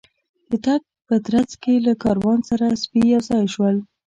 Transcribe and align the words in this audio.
د 0.49 0.51
تګ 0.65 0.81
په 1.07 1.15
ترڅ 1.25 1.49
کې 1.63 1.73
له 1.85 1.93
کاروان 2.03 2.39
سره 2.49 2.65
سپي 2.81 3.01
یو 3.13 3.21
ځای 3.29 3.45
شول. 3.53 3.75